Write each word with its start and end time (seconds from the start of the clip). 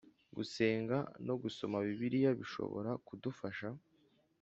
Gusenga 0.35 0.97
no 1.27 1.35
gusoma 1.43 1.77
Bibiliya 1.85 2.31
bishobora 2.39 2.91
kudufasha 3.07 3.67